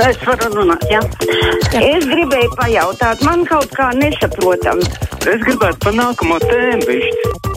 [0.00, 1.02] Es varu runāt, jā.
[1.68, 1.80] jā.
[1.84, 4.80] Es gribēju pajautāt, man kaut kā nesaprotam.
[5.20, 7.51] Es gribētu pa nākamo tēmu višķi.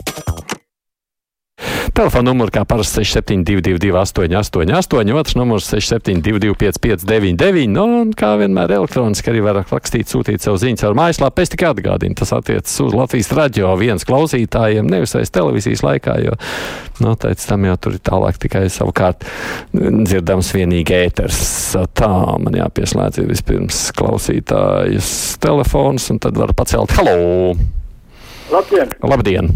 [1.96, 9.32] Telefona numurs kā parasti 6722, 888, otrs numurs 6722, 559, nu, un kā vienmēr elektroniski
[9.32, 11.40] arī var rakstīt, sūtīt savu ziņu caur mājaslapu.
[11.40, 16.36] Es tikai atgādinu, tas attiecas uz Latvijas radio viens klausītājiem, nevis aiz televīzijas laikā, jo
[17.00, 19.24] noteikti tam jau tur ir tālāk tikai savukārt
[19.72, 21.40] dzirdams vienīgi ēters.
[21.96, 22.12] Tā
[22.44, 27.56] man jāpieslēdz ir vispirms klausītājas telefons, un tad var pacelt halo!
[28.52, 28.92] Labdien!
[29.00, 29.56] Labdien!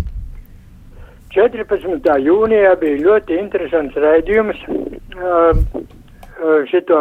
[1.39, 2.17] 14.
[2.19, 4.59] jūnijā bija ļoti interesants raidījums.
[6.67, 6.99] Šito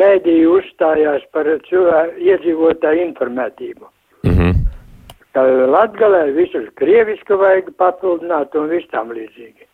[0.00, 3.86] mēdīju uzstājās par cilvēku iedzīvotāju informētību.
[4.26, 4.58] Mm -hmm.
[5.34, 9.66] Ka Latgalē visus krievisku vajag papildināt un viss tam līdzīgi.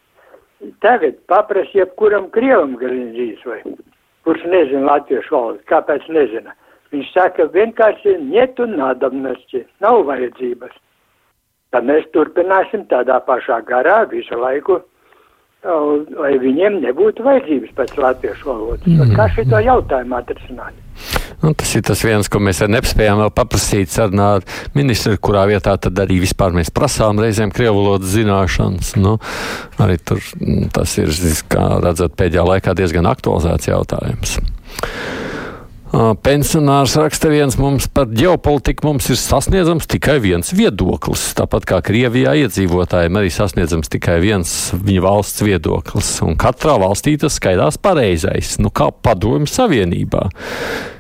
[0.80, 3.62] Tagad paprasi jebkuram krievam grindīs vai,
[4.25, 6.52] kurš nezina latviešu valodu, kāpēc nezina.
[6.92, 10.72] Viņš saka vienkārši niet un nadamnosti, nav vajadzības
[11.75, 14.81] tad mēs turpināsim tādā pašā garā visu laiku,
[15.67, 18.86] lai viņiem nebūtu vajadzības pēc latviešu valodas.
[18.86, 19.14] Mm.
[19.19, 20.83] Kā šito jautājumu atrisināt?
[21.42, 25.98] Nu, tas ir tas viens, ko mēs nespējām vēl paprasīt sarunāt ministru, kurā vietā tad
[26.00, 28.94] arī vispār mēs prasām reizēm krievu valodas zināšanas.
[29.00, 29.19] Nu,
[29.83, 31.12] arī tur mm, tas ir,
[31.53, 34.39] kā redzat, pēdējā laikā diezgan aktualizēts jautājums.
[35.95, 38.89] Pensionārs raksta viens mums par ģeopolitiku.
[38.89, 41.28] Mums ir sasniedzams tikai viens viedoklis.
[41.39, 46.11] Tāpat kā Krievijā iedzīvotājiem arī sasniedzams tikai viens viņa valsts viedoklis.
[46.27, 50.27] Un katrā valstī tas skaidrs pareizais, nu kā padomju savienībā.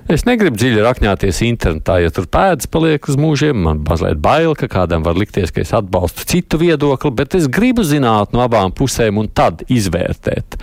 [0.06, 3.58] Es negribu dziļi rakņāties internetā, jo tur pēdas paliek uz mūžiem.
[3.66, 7.82] Man mazliet bail, ka kādam var likties, ka es atbalstu citu viedokli, bet es gribu
[7.82, 10.60] zināt no abām pusēm un tad izvērtēt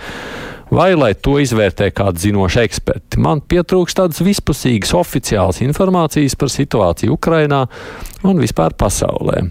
[0.70, 3.20] vai lai to izvērtē kādi zinoši eksperti.
[3.24, 7.64] Man pietrūkst tādas vispusīgas oficiālas informācijas par situāciju Ukrainā
[8.24, 9.44] un vispār pasaulē.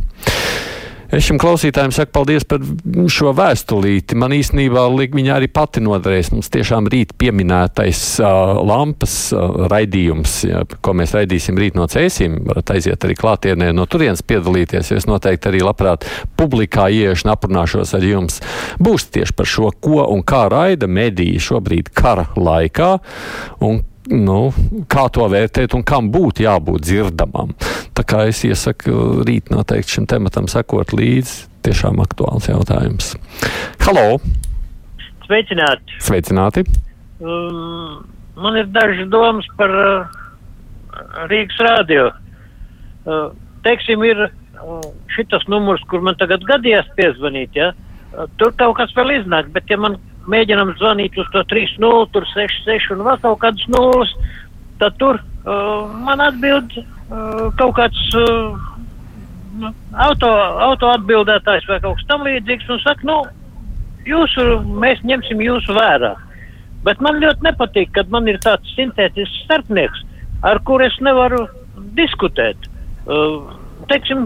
[1.13, 2.63] Es šim klausītājam saku paldies par
[3.12, 4.18] šo vēstulīti.
[4.18, 6.31] Man īstenībā viņa arī pati noderēs.
[6.34, 12.40] Mums tiešām rīt pieminētais uh, lampas uh, raidījums, ja, ko mēs raidīsim rīt no cēsīm.
[12.50, 14.90] Varat aiziet arī klātienē no turienes piedalīties.
[14.97, 16.09] Es noteikti arī labprāt
[16.40, 18.41] publikā iešu un aprunāšos ar jums.
[18.81, 22.96] Būs tieši par šo, ko un kā raida mediji šobrīd kara laikā.
[23.62, 24.38] Un nu,
[24.91, 27.53] kā to vērtēt un kam būtu jābūt dzirdamam.
[27.96, 31.50] Tā kā es iesaku rīt noteikti šim tematam sekot līdzi.
[31.64, 33.14] Tiešām aktuāls jautājums.
[33.86, 34.18] Halo!
[35.24, 35.96] Sveicināti!
[36.03, 36.66] Sveicināti!
[37.24, 38.03] Um,
[38.36, 40.18] man ir dažas domas par uh,
[41.31, 42.09] Rīgas rādio.
[43.08, 43.31] Uh,
[43.64, 44.84] teiksim, ir uh,
[45.16, 47.72] šitas numurs, kur man tagad gadījās piezvanīt, ja?
[48.12, 49.96] Uh, tur kaut kas vēl iznāk, bet ja man
[50.31, 54.11] mēģinām zvanīt uz to 3-0, tur 6-6 un vēl kaut kādas nulles,
[54.81, 58.59] tad tur uh, man atbild uh, kaut kāds uh,
[59.59, 59.72] nu,
[60.06, 60.29] auto,
[60.67, 63.19] auto atbildētājs vai kaut kas tam līdzīgs un saka, nu,
[64.07, 64.47] jūsu,
[64.84, 66.13] mēs ņemsim jūsu vērā.
[66.84, 70.03] Bet man ļoti nepatīk, kad man ir tāds sintētisks starpnieks,
[70.44, 71.45] ar kur es nevaru
[71.95, 72.67] diskutēt.
[73.03, 73.53] Uh,
[73.91, 74.25] teiksim,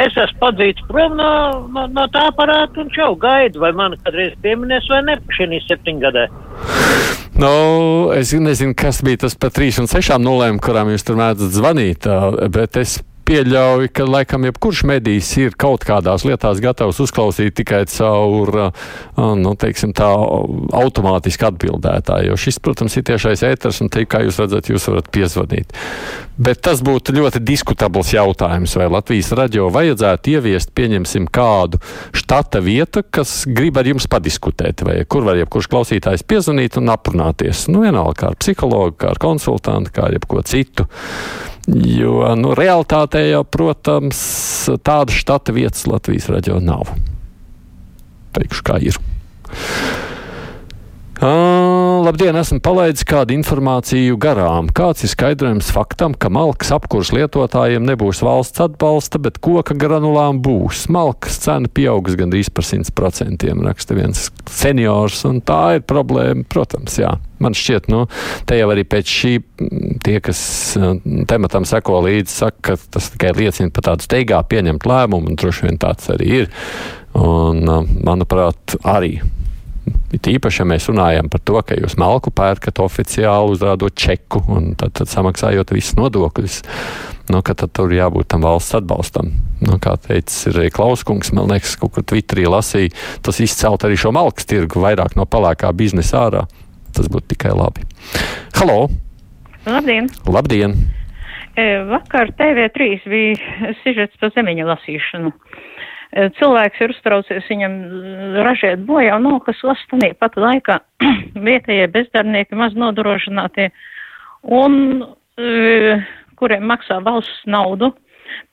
[0.00, 1.32] es esmu padzīts prom no,
[1.74, 6.26] no, no tā aparāta un čau gaidu, vai man kādreiz pieminēs vai ne šī septiņgadē.
[7.40, 7.52] Nu,
[8.12, 12.08] es nezinu, kas bija tas par trīs un sešām nulēm, kurām jūs tur mēdzat zvanīt,
[12.52, 12.98] bet es
[13.30, 18.52] pieļauju, ka laikam jebkurš medijs ir kaut kādās lietās gatavs uzklausīt tikai caur,
[19.38, 20.08] nu, teiksim, tā
[20.80, 22.32] automātiski atbildētāju.
[22.32, 25.76] Jo šis, protams, ir tiešais ēters, un te, kā jūs redzat, jūs varat piezvanīt.
[26.40, 31.78] Bet tas būtu ļoti diskutabls jautājums, vai Latvijas radio vajadzētu ieviest, pieņemsim, kādu
[32.16, 37.68] štata vietu, kas grib ar jums padiskutēt, vai kur var jebkurš klausītājs piezvanīt un aprunāties.
[37.70, 40.88] Nu, vienalga, kā ar psihologu, kā ar konsultantu, kā ar jebko citu.
[41.68, 44.20] Jo nu, realitātē jau, protams,
[44.86, 46.94] tādas štata vietas Latvijas raidījā nav.
[48.36, 48.96] Teikšu, kā ir.
[51.20, 54.70] Uh, labdien, esmu palaidis kādu informāciju garām.
[54.74, 60.88] Kāds ir skaidrojums faktam, ka malkas apkurs lietotājiem nebūs valsts atbalsta, bet koka granulām būs?
[60.90, 67.14] Malkas cena pieaugs gandrīz par 100%, raksta viens seniors, un tā ir problēma, protams, jā.
[67.40, 68.02] Man šķiet, nu,
[68.48, 69.34] te jau arī pēc šī
[70.04, 70.40] tie, kas
[71.30, 75.68] tematam seko līdzi, saka, ka tas tikai liecina par tādu steigā pieņemt lēmumu, un droši
[75.68, 76.50] vien tāds arī ir.
[77.14, 77.62] Un,
[78.02, 79.20] manuprāt, arī
[80.14, 84.72] It īpaši, ja mēs runājam par to, ka jūs malku pērkat oficiāli, uzrādot čeku un
[84.78, 86.56] tad, tad samaksājot visus nodokļus,
[87.30, 89.32] nu, tad tur jābūt tam valsts atbalstam.
[89.62, 92.94] Nu, kā teica arī Klauskungs, man liekas, kaut kur Twitterī lasīja,
[93.26, 96.46] tas izcelt arī šo malkas tirgu vairāk no palākā biznesa ārā.
[96.96, 97.86] Tas būtu tikai labi.
[98.58, 98.88] Halo!
[99.68, 100.10] Labdien!
[100.26, 100.74] Labdien!
[101.58, 105.30] E, vakar TV3 bija sižets par zemiņu lasīšanu.
[105.30, 105.69] E,
[106.10, 107.74] cilvēks ir uztraucies, viņam
[108.42, 110.80] ražēt bojā nav kas lastanī pat laikā
[111.48, 113.70] vietējie bezdarbnieki, maz nodrošinātie
[114.42, 115.04] un
[115.38, 115.98] e,
[116.40, 117.92] kuriem maksā valsts naudu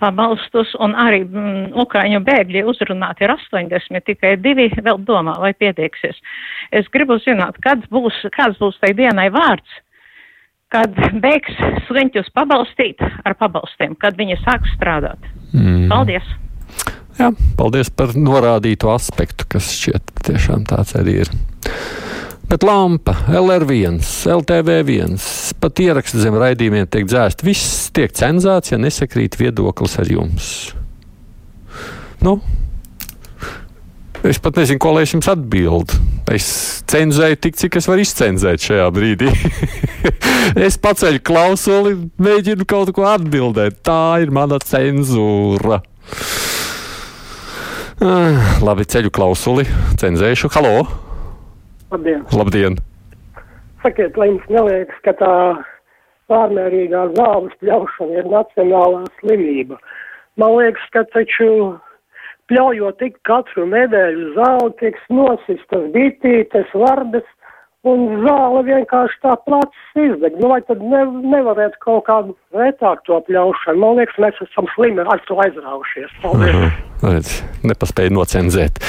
[0.02, 6.18] pabalstus, un arī mm, Ukraiņu bēgļi uzrunāti ir 80, tikai divi vēl domā, vai pieteiksies.
[6.74, 9.78] Es gribu zināt, kad būs, kāds būs tai dienai vārds,
[10.74, 15.30] kad beigs sliņķus pabalstīt ar pabalstiem, kad viņi sāks strādāt.
[15.54, 15.88] Mm.
[15.94, 16.36] Paldies!
[17.18, 21.32] Jā, paldies par norādīto aspektu, kas šķiet tiešām tāds arī ir.
[22.48, 23.98] Bet lampa, LR1,
[24.38, 25.18] LTV1,
[25.60, 27.44] pat ieraksts zem raidījumiem tiek dzēst.
[27.44, 30.52] Viss tiek cenzēts, ja nesakrīt viedoklis ar jums.
[32.24, 32.40] Nu,
[34.26, 36.00] Es pat nezinu, ko lai es jums atbildētu.
[36.36, 36.48] Es
[36.90, 39.30] cenzēju tik, cik es varu izcenzēt šajā brīdī.
[40.68, 43.80] es paceļu klausuli, mēģinu kaut ko atbildēt.
[43.88, 45.80] Tā ir mana cenzūra.
[47.98, 49.64] Ah, labi, ceļu klausuli,
[49.98, 50.52] cenzēšu.
[50.54, 50.84] Halo!
[51.90, 52.20] Labdien!
[52.30, 52.76] Labdien.
[53.82, 55.32] Sakiet, vai jums neliekas, ka tā
[56.30, 59.80] pārmērīgā zāles pļaušana ir nacionālā slimība?
[60.38, 61.50] Man liekas, ka taču
[62.52, 67.26] pļaujot tik katru nedēļu zāli, tiek nosistas bitītes, vardas,
[67.86, 70.38] un zāle vienkārši tā plats izdeg.
[70.42, 71.04] Nu, vai tad ne,
[71.36, 73.82] nevarētu kaut kādu retāk to pļaušanu?
[73.84, 76.14] Man liekas, mēs esam slimi ar to aizraušies.
[76.24, 76.56] Paldies!
[76.56, 76.84] Uh -huh.
[76.98, 78.80] Redz, nepaspēja nocenzēt.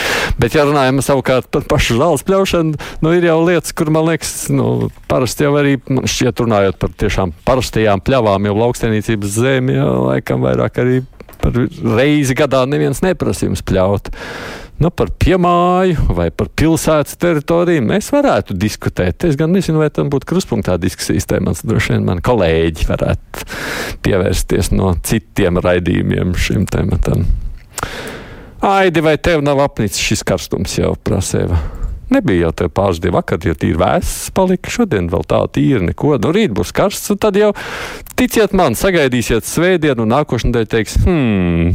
[0.41, 4.49] Bet, ja runājam savukārt par pašu zāles pļaušanu, nu, ir jau lietas, kur man liekas,
[4.49, 10.41] nu, parasti jau arī šķiet runājot par tiešām parastajām pļavām, jau lauksainīcības zemi, jau laikam
[10.41, 11.03] vairāk arī
[11.43, 11.53] par
[11.99, 14.11] reizi gadā neviens neprasa jums pļaut.
[14.79, 19.25] Nu, par piemāju vai par pilsētas teritoriju mēs varētu diskutēt.
[19.27, 21.65] Es gan nezinu, vai tam būtu kruspunktā diskusijas tēmats.
[21.67, 23.49] Droši vien mani kolēģi varētu
[24.07, 27.27] pievērsties no citiem raidījumiem šim tematam.
[28.69, 31.59] Aidi, vai tev nav apnicis šis karstums jau prasēva?
[32.15, 34.71] Nebija jau tā pāris dienu vakar, jo tīri vēss palika.
[34.73, 36.15] Šodien vēl tā tīra neko.
[36.23, 37.51] Nu, rīt būs karsts, un tad jau,
[38.17, 41.75] ticiet man, sagaidīsiet svētdienu, un nākošais nedēļa teiks, hmm,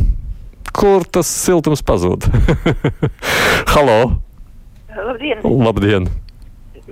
[0.75, 2.27] kur tas siltums pazūd?
[3.73, 3.99] Halo!
[4.93, 5.41] Labdien!
[5.43, 6.09] Labdien!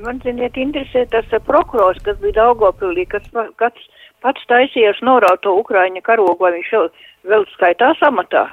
[0.01, 3.25] Man, ziniet, interesē tas prokurors, kas bija Daugopilī, kas
[3.59, 3.89] pats,
[4.23, 6.91] pats taisījās noraut to Ukraiņa karogu, vai viņš vēl,
[7.33, 8.47] vēl skaitās amatā?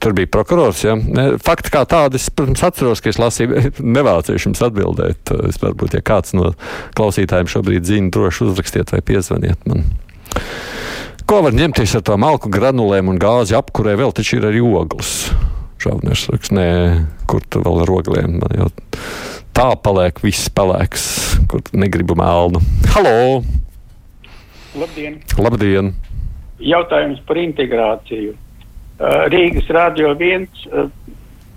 [0.00, 0.82] Tur bija prokurors.
[0.84, 0.96] Ja?
[1.44, 5.32] Fakti kā tādi, es, protams, atceros, ka es lasīju, nevēlēšu jums atbildēt.
[5.48, 6.52] Es varbūt, ja kāds no
[6.98, 9.86] klausītājiem šobrīd zina, droši uzrakstiet vai piezvaniet man.
[11.28, 13.94] Ko var ņemties ar tām malku granulēm un gāzi apkurē?
[14.00, 15.30] Vēl taču ir arī ogles.
[15.82, 16.68] Šauners saka, nē,
[17.30, 18.38] kur tur vēl ar ogliem?
[18.56, 18.68] Jau
[19.56, 21.04] tā paliek viss pelēks,
[21.50, 22.62] kur negribu melnu.
[22.94, 23.42] Halo!
[24.78, 25.20] Labdien!
[25.38, 25.92] Labdien!
[26.62, 28.36] Jautājums par integrāciju.
[29.32, 30.66] Rīgas radio viens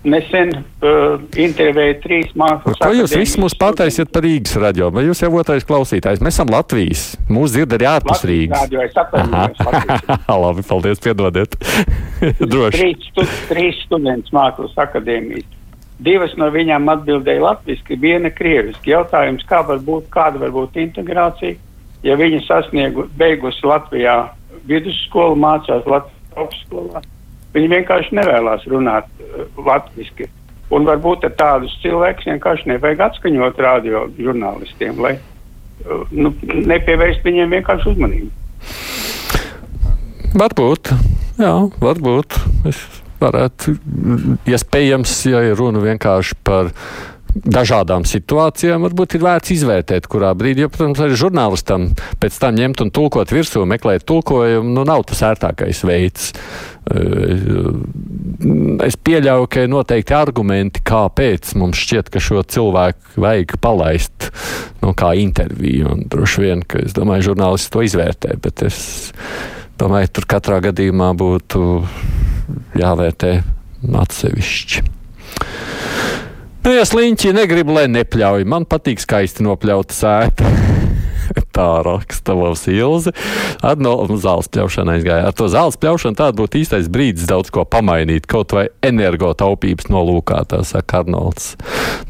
[0.06, 2.78] nesen uh, intervēja trīs mākslas.
[2.80, 4.90] Ko jūs visi mūs pataisiet par Rīgas radio?
[4.94, 6.22] Vai jūs jau otrais klausītājs?
[6.24, 7.04] Mēs esam Latvijas.
[7.30, 8.66] Mūsu dzird arī ārpus Rīgas.
[8.66, 8.84] Radio.
[10.46, 11.58] Labi, paldies, piedodiet.
[12.52, 12.78] Droši.
[12.78, 15.48] Trīs, stu, trīs students mākslas akadēmijas.
[16.06, 18.92] Divas no viņām atbildēja latviski, viena krieviski.
[18.92, 21.56] Jautājums, kā var būt, kāda var būt integrācija,
[22.04, 24.20] ja viņi sasniegu, beigusi Latvijā
[24.68, 27.00] vidusskolu, mācās Latvijas augstskolā
[27.56, 30.28] Viņi vienkārši nevēlas runāt uh, latviešu.
[30.76, 37.92] Un varbūt tādus cilvēkus vienkārši nevajag atskaņot radio žurnālistiem, lai uh, nu, nepievērst viņiem vienkārši
[37.94, 38.32] uzmanību.
[40.36, 40.92] Varbūt,
[41.40, 42.38] jā, varbūt.
[42.68, 42.80] Es
[43.22, 43.76] varētu,
[44.50, 46.72] iespējams, ja ir runa vienkārši par
[47.44, 51.88] dažādām situācijām, varbūt ir vērts izvērtēt, kurā brīdī, jo, protams, arī žurnālistam
[52.22, 56.30] pēc tam ņemt un tulkot virsū, meklēt tulkojumu, nu, nav tas ērtākais veids.
[58.86, 64.30] Es pieļauju, ka ir noteikti argumenti, kāpēc mums šķiet, ka šo cilvēku vajag palaist
[64.84, 65.92] nu, kā interviju.
[65.92, 68.80] Un droši vien, ka es domāju, žurnālisti to izvērtē, bet es
[69.80, 71.64] domāju, tur katrā gadījumā būtu
[72.78, 73.32] jāvērtē
[74.06, 74.86] atsevišķi.
[76.66, 80.48] Nu, ja sliņķi negrib, lai nepļauj, man patīk skaisti nopļauta sēta.
[81.56, 83.12] tā raksta mums Ilze.
[83.62, 85.28] Ar no zāles pļaušanu aizgāja.
[85.28, 90.42] Ar to zāles pļaušanu tāda būtu īstais brīdis daudz ko pamainīt, kaut vai energotaupības nolūkā,
[90.50, 91.52] tā saka Arnolds.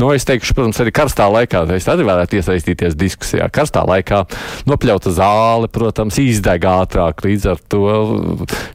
[0.01, 3.51] Nu, es teikšu, protams, arī karstā laikā, es arī varētu iesaistīties diskusijā.
[3.53, 4.25] Karstā laikā
[4.69, 7.85] nopļauta zāle, protams, izdeg ātrāk, līdz ar to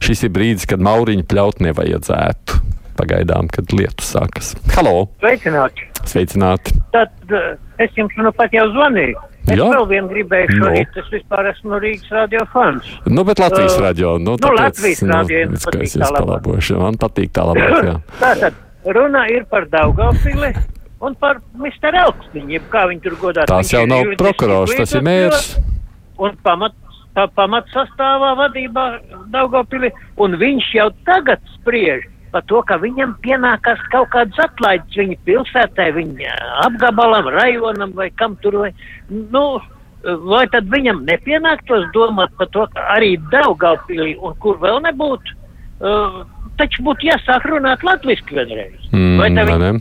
[0.02, 2.71] šis ir brīdis, kad mauriņu pļaut nevajadzētu.
[2.98, 4.52] Pagaidām, kad lietus sākas.
[4.76, 5.08] Halo!
[5.22, 5.86] Sveicināti!
[6.08, 6.74] Sveicināti!
[6.94, 9.20] Tad uh, es jums nu pat jau zvanīju.
[9.50, 9.64] Es Jā.
[9.72, 10.58] vēl vienu gribēju Nu.
[10.68, 12.86] šorīt, es vispār esmu Rīgas radio fans.
[13.10, 14.12] Nu, bet Latvijas Uh, radio.
[14.22, 16.76] Nu, nu, Latvijas radio jums es, jūs palabošu.
[16.78, 17.96] Man patīk tā labāk, jā.
[18.20, 18.60] Tātad
[18.94, 20.52] runa ir par Daugavpili
[21.02, 21.90] un par Mr.
[22.04, 23.48] Elksniņu, kā viņi tur godā.
[23.50, 25.56] Tās jau nav prokurors, tas ir mērs.
[26.22, 26.76] Un pamat,
[27.16, 28.84] tā pamat sastāvā vadībā
[29.34, 29.90] Daugavpili,
[30.22, 35.90] un viņš jau tagad spriež par to, ka viņam pienākās kaut kādas atlaides viņa pilsētai,
[35.98, 36.36] viņa
[36.66, 38.72] apgabalam, rajonam vai kam tur vai,
[39.10, 39.44] nu,
[40.26, 45.36] vai tad viņam nepienāktos domāt par to, ka arī Daugavpili un kur vēl nebūtu,
[45.84, 46.22] uh,
[46.60, 48.88] taču būtu jāsāk runāt latviski vienreiz.
[48.92, 49.72] Mm, vai tā ne?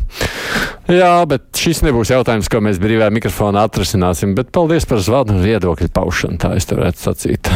[0.92, 4.36] Jā, bet šis nebūs jautājums, ko mēs brīvā mikrofonā atrisināsim.
[4.36, 7.52] Bet paldies par zvanu un viedokļu paušanu, tā es varētu sacīt.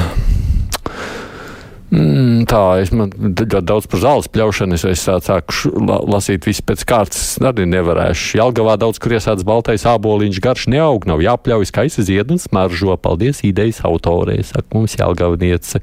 [1.96, 6.64] Mm, tā, es man ļoti daudz par zāles pļaušanu, es, es sāku la, lasīt visu
[6.66, 8.38] pēc kārtas, arī nevarēšu.
[8.40, 12.96] Jelgavā daudz, kur iesācis baltais āboliņš, garš neaug, nav jāpļauj skaisa zied un smaržo.
[13.02, 15.82] Paldies idejas autorē, saka mums Jelgavniece.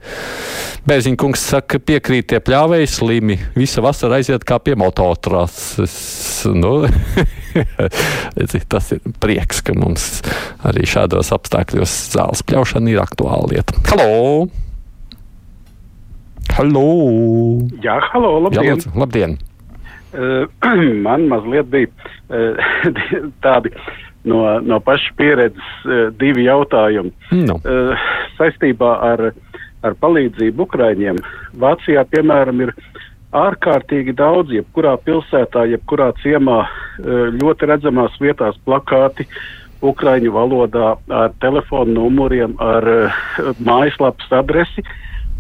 [0.89, 5.95] Bērziņkungs saka, piekrīt tie pļāvēji slimi, visa vasara aiziet kā pie mototrases.
[6.53, 6.75] Nu,
[8.73, 10.11] tas ir prieks, ka mums
[10.67, 13.79] arī šādos apstākļos zāles pļaušana ir aktuāla lieta.
[13.93, 14.72] Halo!
[16.53, 16.85] Halo!
[17.81, 18.75] Jā, halo, Jā, labdien!
[18.77, 19.37] lūdzu, labdien!
[20.13, 20.45] Uh,
[21.07, 21.89] man mazliet bija
[22.29, 22.91] uh,
[23.45, 23.73] tādi
[24.29, 27.13] no, no pašas pieredzes uh, divi jautājumi.
[27.49, 27.57] Nu.
[27.65, 27.97] Uh,
[28.37, 29.31] saistībā ar,
[29.81, 31.23] ar palīdzību Ukraiņiem.
[31.63, 32.75] Vācijā, piemēram, ir
[33.33, 39.25] ārkārtīgi daudz, jebkurā pilsētā, jebkurā ciemā uh, ļoti redzamās vietās plakāti
[39.83, 43.25] Ukraiņu valodā ar telefonu numuriem, ar uh,
[43.65, 44.85] mājaslapas adresi,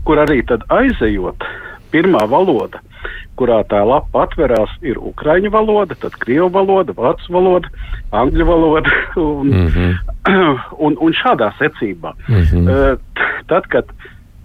[0.05, 1.45] kur arī tad aizejot,
[1.93, 2.81] pirmā valoda,
[3.39, 7.71] kurā tā lapa atverās, ir ukraiņu valoda, tad krievu valoda, vācu valoda,
[8.23, 10.65] angļu valoda un, mm -hmm.
[10.87, 12.13] un, un šādā secībā.
[12.29, 12.69] Mm -hmm.
[12.69, 12.99] uh,
[13.47, 13.85] tad, kad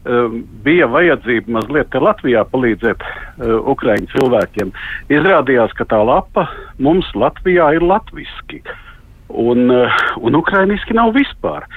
[0.06, 4.72] um, bija vajadzība mazliet te Latvijā palīdzēt uh, ukraiņu cilvēkiem,
[5.10, 6.48] izrādījās, ka tā lapa
[6.80, 8.62] mums Latvijā ir latviski.
[9.28, 11.68] Un, uh, un ukrainiski nav vispār.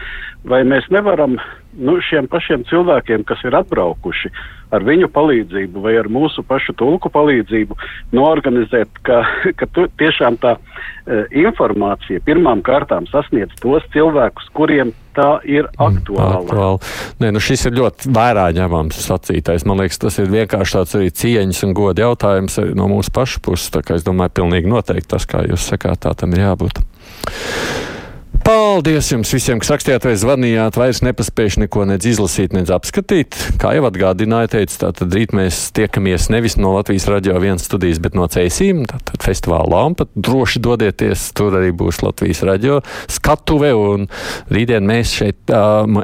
[0.49, 1.37] Vai mēs nevaram
[1.77, 4.31] nu, šiem pašiem cilvēkiem, kas ir atbraukuši
[4.75, 7.77] ar viņu palīdzību vai ar mūsu pašu tulku palīdzību,
[8.17, 9.21] norganizēt, ka,
[9.59, 16.41] ka tu, tiešām tā uh, informācija pirmām kārtām sasniedz tos cilvēkus, kuriem tā ir aktuāla.
[16.45, 16.91] Aktuāli.
[17.23, 19.67] Nē, nu šis ir ļoti vērā ņemams sacītais.
[19.69, 23.73] Man liekas, tas ir vienkārši tāds arī cieņas un goda jautājums no mūsu pašu puses.
[23.75, 26.85] Tā kā es domāju, pilnīgi noteikti tas, kā jūs sakāt, tā tam ir jābūt.
[28.41, 30.77] Paldies jums visiem, kas rakstījāt vai zvanījāt.
[30.81, 33.37] Vairs nepaspējuši neko nedz izlasīt, nedz apskatīt.
[33.61, 38.17] Kā jau atgādināju, teicu, tātad rīt mēs tiekamies nevis no Latvijas radio vienas studijas, bet
[38.17, 40.09] no Ceisīm, tātad festivāla lampa.
[40.17, 42.81] Droši dodieties, tur arī būs Latvijas radio
[43.13, 44.09] skatuve, un
[44.49, 45.55] rītdien mēs šeit,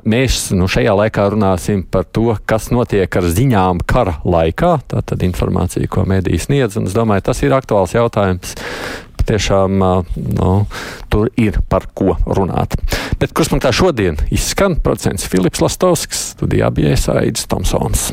[0.04, 4.76] mēs nu, šajā laikā runāsim par to, kas notiek ar ziņām kara laikā.
[4.92, 8.56] Tātad informācija, ko mēdīs sniedz, un es domāju, tas ir aktuāls jautājums
[9.28, 9.82] tiešām
[10.16, 10.52] nu,
[11.12, 12.78] tur ir par ko runāt.
[13.20, 18.10] Bet kurspunktā šodien izskan procents Filips Lastovskis, studijā bija Aidis Tomsons.